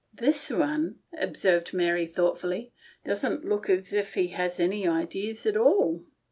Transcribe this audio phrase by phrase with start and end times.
[0.15, 2.73] "This one," observed Mary thoughtfully,
[3.05, 6.03] "doesn't look as if he had any ideas at all."